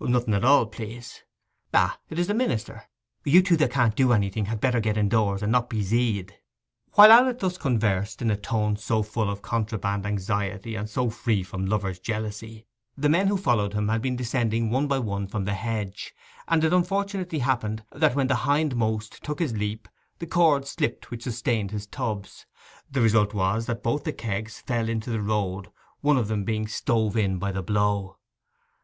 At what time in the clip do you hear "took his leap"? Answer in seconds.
19.22-19.86